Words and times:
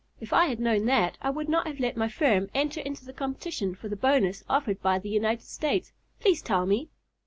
If 0.19 0.33
I 0.33 0.47
had 0.47 0.59
known 0.59 0.87
that 0.87 1.15
I 1.21 1.29
would 1.29 1.47
not 1.47 1.67
have 1.67 1.79
let 1.79 1.95
my 1.95 2.09
firm 2.09 2.49
enter 2.55 2.79
into 2.81 3.05
the 3.05 3.13
competition 3.13 3.75
for 3.75 3.87
the 3.87 3.95
bonus 3.95 4.43
offered 4.49 4.81
by 4.81 4.97
the 4.97 5.09
United 5.09 5.45
States. 5.45 5.93
Please 6.19 6.41
tell 6.41 6.65
me." 6.65 6.89